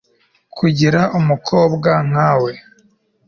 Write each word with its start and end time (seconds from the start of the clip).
kugira 0.57 1.01
umukobwa 1.19 1.91
nkawe 2.09 2.51